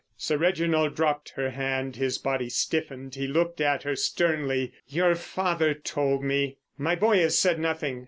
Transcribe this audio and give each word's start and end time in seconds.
Sir 0.17 0.35
Reginald 0.35 0.95
dropped 0.95 1.29
her 1.35 1.51
hand. 1.51 1.95
His 1.95 2.17
body 2.17 2.49
stiffened. 2.49 3.13
He 3.13 3.27
looked 3.27 3.61
at 3.61 3.83
her 3.83 3.95
sternly. 3.95 4.73
"Your 4.87 5.13
father 5.13 5.75
told 5.75 6.23
me. 6.23 6.57
My 6.75 6.95
boy 6.95 7.19
has 7.19 7.37
said 7.37 7.59
nothing. 7.59 7.99